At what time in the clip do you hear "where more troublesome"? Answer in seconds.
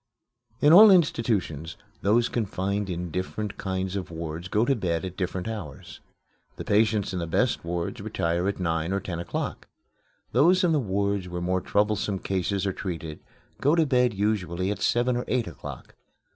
11.29-12.17